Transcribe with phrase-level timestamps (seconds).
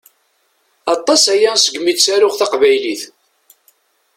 [0.95, 3.03] Aṭas aya segmi ttaruɣ taqbaylit.